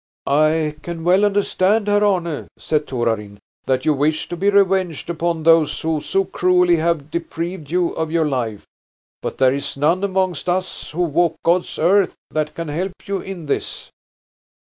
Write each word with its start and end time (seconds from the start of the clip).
"I 0.25 0.77
can 0.81 1.03
well 1.03 1.23
understand, 1.25 1.87
Herr 1.87 2.03
Arne," 2.03 2.47
said 2.57 2.87
Torarin, 2.87 3.37
"that 3.67 3.85
you 3.85 3.93
wish 3.93 4.27
to 4.29 4.35
be 4.35 4.49
revenged 4.49 5.11
upon 5.11 5.43
those 5.43 5.79
who 5.81 6.01
so 6.01 6.25
cruelly 6.25 6.77
have 6.77 7.11
deprived 7.11 7.69
you 7.69 7.89
of 7.89 8.11
your 8.11 8.25
life. 8.25 8.65
But 9.21 9.37
there 9.37 9.53
is 9.53 9.77
none 9.77 10.03
amongst 10.03 10.49
us 10.49 10.89
who 10.89 11.03
walk 11.03 11.35
God's 11.43 11.77
earth 11.77 12.15
that 12.31 12.55
can 12.55 12.69
help 12.69 12.95
you 13.07 13.19
in 13.19 13.45
this." 13.45 13.91